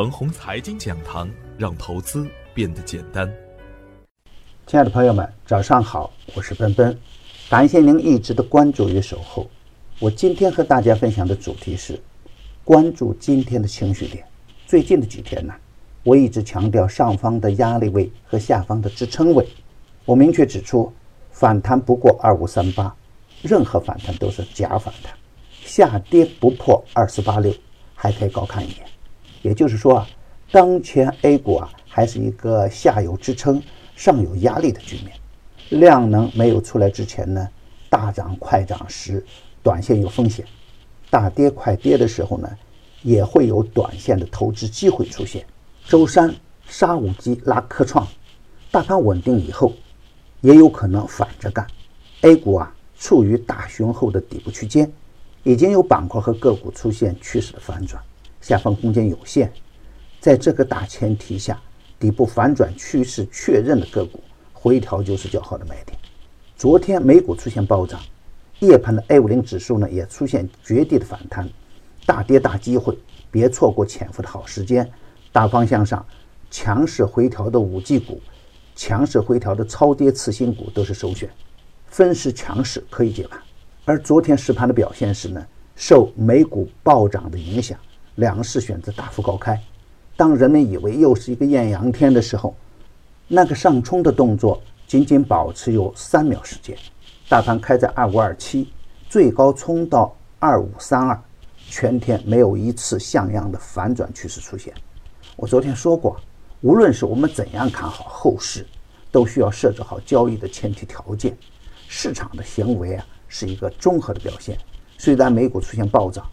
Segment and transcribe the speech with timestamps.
[0.00, 3.30] 腾宏财经讲堂，让投资变得简单。
[4.66, 6.98] 亲爱的朋友们，早上好，我是奔奔，
[7.50, 9.46] 感谢您一直的关注与守候。
[9.98, 12.00] 我今天和大家分享的主题是
[12.64, 14.24] 关注今天的情绪点。
[14.66, 15.52] 最近的几天呢，
[16.02, 19.46] 我一直强调上方的压力位和下方的支撑位。
[20.06, 20.90] 我明确指出，
[21.30, 22.96] 反弹不过二五三八，
[23.42, 25.12] 任何反弹都是假反弹。
[25.62, 27.52] 下跌不破二四八六，
[27.94, 28.86] 还可以高看一眼。
[29.42, 30.08] 也就是说啊，
[30.50, 33.62] 当前 A 股啊还是一个下有支撑、
[33.96, 35.12] 上有压力的局面。
[35.80, 37.48] 量能没有出来之前呢，
[37.88, 39.24] 大涨快涨时，
[39.62, 40.44] 短线有风险；
[41.08, 42.50] 大跌快跌的时候呢，
[43.02, 45.46] 也会有短线的投资机会出现。
[45.86, 46.34] 周三
[46.66, 48.06] 杀五级拉科创，
[48.70, 49.72] 大盘稳定以后，
[50.40, 51.66] 也有可能反着干。
[52.22, 54.92] A 股啊处于大熊后的底部区间，
[55.44, 58.02] 已经有板块和个股出现趋势的反转。
[58.40, 59.50] 下方空间有限，
[60.18, 61.60] 在这个大前提下，
[61.98, 64.20] 底部反转趋势确认的个股
[64.52, 65.96] 回调就是较好的买点。
[66.56, 68.00] 昨天美股出现暴涨，
[68.58, 71.48] 夜盘的 A 五零指数呢也出现绝地的反弹，
[72.06, 72.98] 大跌大机会，
[73.30, 74.90] 别错过潜伏的好时间。
[75.32, 76.04] 大方向上，
[76.50, 78.20] 强势回调的五 G 股、
[78.74, 81.30] 强势回调的超跌次新股都是首选。
[81.86, 83.40] 分时强势可以接盘，
[83.84, 87.78] 而昨天实盘的表现是呢，受美股暴涨的影响。
[88.16, 89.58] 两市选择大幅高开，
[90.16, 92.54] 当人们以为又是一个艳阳天的时候，
[93.28, 96.76] 那个上冲的动作仅仅保持有三秒时间，
[97.28, 98.70] 大盘开在二五二七，
[99.08, 101.18] 最高冲到二五三二，
[101.68, 104.74] 全天没有一次像样的反转趋势出现。
[105.36, 106.20] 我昨天说过，
[106.60, 108.66] 无论是我们怎样看好后市，
[109.10, 111.34] 都需要设置好交易的前提条件。
[111.88, 114.58] 市场的行为啊是一个综合的表现，
[114.98, 116.28] 虽然美股出现暴涨。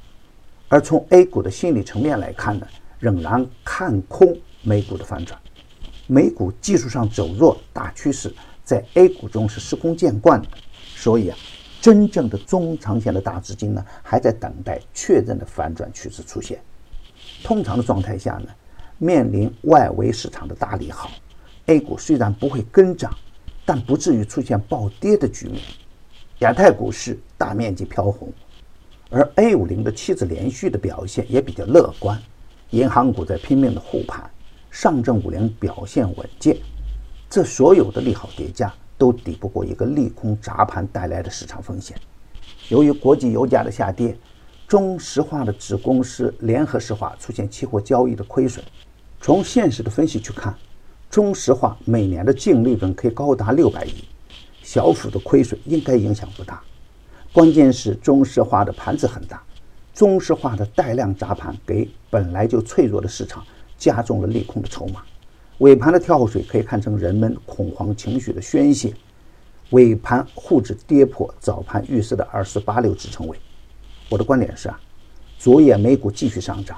[0.69, 2.67] 而从 A 股的心理层面来看呢，
[2.99, 5.39] 仍然看空美股的反转。
[6.07, 10.47] 美股技术上走弱，大趋势在 A 股中是司空见惯的。
[10.95, 11.37] 所以啊，
[11.79, 16.59] 真正的中长线的大资金呢，还在等待确认的反转趋势出现。
[17.43, 18.47] 通常的状态下呢，
[18.97, 21.11] 面临外围市场的大利好
[21.67, 23.15] ，A 股虽然不会跟涨，
[23.65, 25.61] 但不至于出现暴跌的局面。
[26.39, 28.31] 亚太股市大面积飘红。
[29.09, 32.21] 而 A 五零的期指连续的表现也比较乐观，
[32.71, 34.29] 银行股在拼命的护盘，
[34.69, 36.57] 上证五零表现稳健，
[37.29, 41.97] 这所有的利好叠加都抵不过一个利空砸盘带来的市场风险。
[42.67, 44.17] 由于国际油价的下跌，
[44.67, 48.63] 中石化的子公司联合石化出现期货交易的亏损。
[49.21, 50.53] 从现实的分析去看，
[51.09, 54.03] 中石化每年的净利润可以高达六百亿，
[54.61, 56.61] 小幅的亏损应该影响不大。
[57.33, 59.43] 关键是中石化的盘子很大，
[59.93, 63.45] 中石化的带量砸盘给本来就脆弱的市场
[63.77, 65.03] 加重了利空的筹码。
[65.59, 68.93] 尾盘的跳水可以看成人们恐慌情绪的宣泄。
[69.71, 73.37] 尾盘沪指跌破早盘预设的二四八六支撑位。
[74.09, 74.79] 我的观点是啊，
[75.37, 76.77] 昨夜美股继续上涨，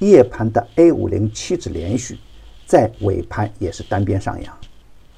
[0.00, 2.18] 夜盘的 A 五零期指连续，
[2.66, 4.58] 在尾盘也是单边上扬。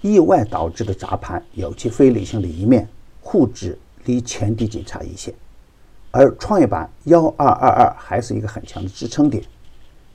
[0.02, 2.86] 意外导致的砸盘有其非理性的一面，
[3.20, 3.76] 沪指。
[4.08, 5.34] 离前低仅差一线，
[6.10, 9.44] 而创业板幺二二二还是一个很强的支撑点。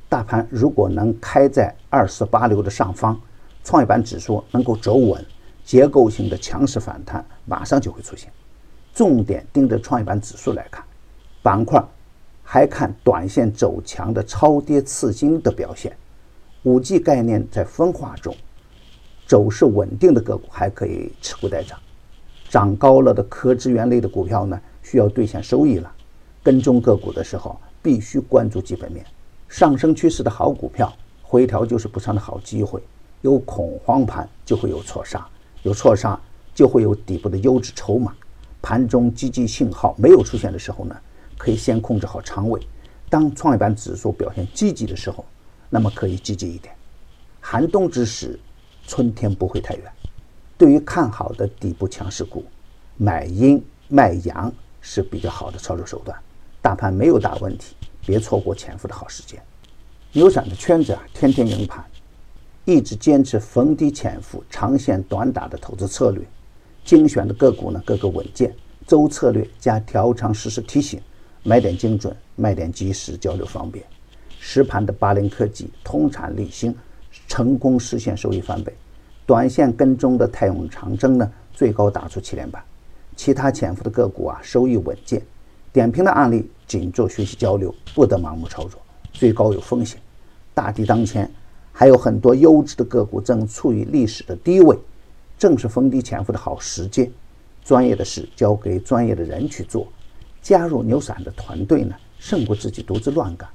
[0.09, 3.19] 大盘如果能开在二四八六的上方，
[3.63, 5.23] 创业板指数能够走稳，
[5.63, 8.31] 结构性的强势反弹马上就会出现。
[8.95, 10.83] 重点盯着创业板指数来看，
[11.43, 11.83] 板块
[12.41, 15.95] 还看短线走强的超跌次新的表现。
[16.63, 18.35] 五 G 概念在分化中，
[19.27, 21.77] 走势稳定的个股还可以持股待涨。
[22.53, 25.91] 涨高了的可资源类的股票呢，需要兑现收益了。
[26.43, 29.03] 跟踪个股的时候，必须关注基本面。
[29.49, 30.93] 上升趋势的好股票，
[31.23, 32.79] 回调就是补仓的好机会。
[33.21, 35.27] 有恐慌盘就会有错杀，
[35.63, 36.19] 有错杀
[36.53, 38.13] 就会有底部的优质筹码。
[38.61, 40.95] 盘中积极信号没有出现的时候呢，
[41.39, 42.61] 可以先控制好仓位。
[43.09, 45.25] 当创业板指数表现积极的时候，
[45.71, 46.71] 那么可以积极一点。
[47.41, 48.39] 寒冬之时，
[48.85, 49.91] 春天不会太远。
[50.63, 52.45] 对于看好的底部强势股，
[52.95, 54.49] 买阴卖阳
[54.79, 56.17] 是比较好的操作手段。
[56.61, 57.75] 大盘没有大问题，
[58.05, 59.37] 别错过潜伏的好时间。
[60.13, 61.83] 牛散的圈子啊，天天赢盘，
[62.63, 66.23] 一直坚持逢低潜伏、长线短打的投资策略。
[66.85, 68.55] 精选的个股呢，个个稳健。
[68.87, 70.97] 周策略加调仓实时提醒，
[71.43, 73.83] 买点精准，卖点及时，交流方便。
[74.39, 76.73] 实盘的八零科技、通产立新，
[77.27, 78.73] 成功实现收益翻倍。
[79.25, 82.61] 短线跟踪的泰永长征呢，最高打出七连板，
[83.15, 85.21] 其他潜伏的个股啊，收益稳健。
[85.71, 88.79] 点评的案例仅做学习交流，不得盲目操作，
[89.11, 89.99] 最高有风险。
[90.53, 91.31] 大敌当前，
[91.71, 94.77] 还有很多优质的个股正处于历史的低位，
[95.37, 97.09] 正是逢低潜伏的好时间。
[97.63, 99.87] 专业的事交给专业的人去做，
[100.41, 103.49] 加入牛散的团队呢，胜过自己独自乱干。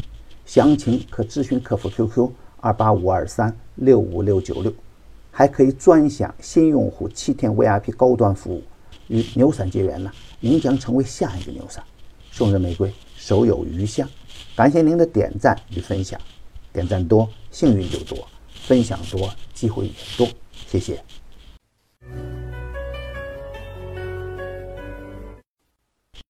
[0.47, 2.31] 详情可咨询客服 QQ
[2.61, 4.73] 二八五二三六五六九六，
[5.39, 8.61] 还可以专享新用户七天 VIP 高端服务。
[9.07, 11.81] 与牛散结缘呢，您将成为下一个牛散。
[12.33, 14.09] 送人玫瑰，手有余香。
[14.57, 16.21] 感谢您的点赞与分享，
[16.73, 20.29] 点赞多幸运就多，分享多机会也多。
[20.67, 21.01] 谢谢。